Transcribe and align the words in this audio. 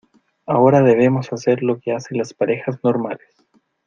ahora 0.47 0.81
debemos 0.81 1.31
hacer 1.31 1.61
lo 1.61 1.79
que 1.79 1.91
hacen 1.91 2.17
las 2.17 2.33
parejas 2.33 2.83
normales. 2.83 3.35